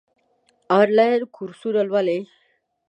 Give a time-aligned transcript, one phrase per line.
[0.79, 2.19] آنلاین کورسونه لولئ؟